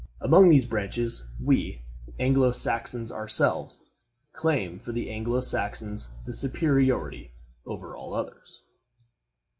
[0.19, 1.83] Among these branches, we,
[2.19, 3.83] Anglo Saxons ourselves,
[4.33, 7.33] claim for the Anglo Saxons the superiority
[7.67, 8.63] over all the others.